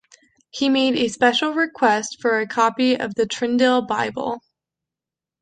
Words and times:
He 0.49 0.67
made 0.67 0.95
a 0.95 1.09
special 1.09 1.53
request 1.53 2.17
for 2.19 2.39
a 2.39 2.47
copy 2.47 2.95
of 2.99 3.13
the 3.13 3.27
Tyndale 3.27 3.83
Bible. 3.83 4.41